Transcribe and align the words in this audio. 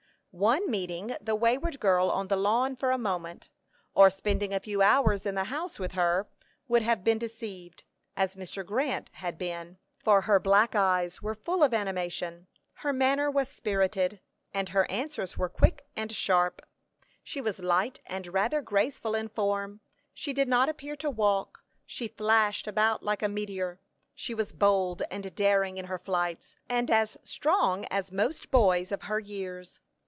One 0.33 0.71
meeting 0.71 1.13
the 1.19 1.35
wayward 1.35 1.81
girl 1.81 2.09
on 2.09 2.29
the 2.29 2.37
lawn 2.37 2.77
for 2.77 2.91
a 2.91 2.97
moment, 2.97 3.49
or 3.93 4.09
spending 4.09 4.53
a 4.53 4.61
few 4.61 4.81
hours 4.81 5.25
in 5.25 5.35
the 5.35 5.43
house 5.43 5.77
with 5.77 5.91
her, 5.91 6.25
would 6.69 6.81
have 6.83 7.03
been 7.03 7.17
deceived, 7.17 7.83
as 8.15 8.37
Mr. 8.37 8.65
Grant 8.65 9.09
had 9.15 9.37
been, 9.37 9.77
for 9.97 10.21
her 10.21 10.39
black 10.39 10.73
eyes 10.73 11.21
were 11.21 11.35
full 11.35 11.61
of 11.63 11.73
animation; 11.73 12.47
her 12.75 12.93
manner 12.93 13.29
was 13.29 13.49
spirited, 13.49 14.21
and 14.53 14.69
her 14.69 14.89
answers 14.89 15.37
were 15.37 15.49
quick 15.49 15.85
and 15.97 16.13
sharp. 16.13 16.61
She 17.25 17.41
was 17.41 17.59
light 17.59 17.99
and 18.05 18.27
rather 18.27 18.61
graceful 18.61 19.15
in 19.15 19.27
form; 19.27 19.81
she 20.13 20.31
did 20.31 20.47
not 20.47 20.69
appear 20.69 20.95
to 20.95 21.09
walk; 21.09 21.61
she 21.85 22.07
flashed 22.07 22.67
about 22.67 23.03
like 23.03 23.21
a 23.21 23.27
meteor. 23.27 23.81
She 24.15 24.33
was 24.33 24.53
bold 24.53 25.01
and 25.11 25.35
daring 25.35 25.75
in 25.77 25.87
her 25.87 25.99
flights, 25.99 26.55
and 26.69 26.89
as 26.89 27.17
strong 27.21 27.83
as 27.87 28.13
most 28.13 28.49
boys 28.49 28.93
of 28.93 29.01
her 29.01 29.19
years. 29.19 29.81